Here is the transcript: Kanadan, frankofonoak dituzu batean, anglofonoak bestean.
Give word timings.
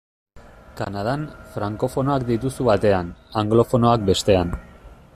Kanadan, 0.79 1.25
frankofonoak 1.57 2.27
dituzu 2.31 2.67
batean, 2.71 3.15
anglofonoak 3.43 4.11
bestean. 4.13 4.61